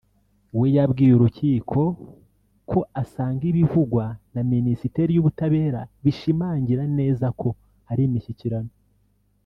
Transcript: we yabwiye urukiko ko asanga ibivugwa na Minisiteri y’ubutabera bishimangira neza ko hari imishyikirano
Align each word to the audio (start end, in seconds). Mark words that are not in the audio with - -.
we 0.59 0.67
yabwiye 0.77 1.11
urukiko 1.15 1.81
ko 2.69 2.79
asanga 3.01 3.43
ibivugwa 3.51 4.05
na 4.33 4.41
Minisiteri 4.51 5.11
y’ubutabera 5.13 5.81
bishimangira 6.03 6.83
neza 6.97 7.25
ko 7.39 7.49
hari 7.89 8.03
imishyikirano 8.09 8.71